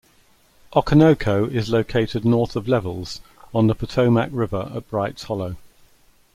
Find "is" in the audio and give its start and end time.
1.51-1.69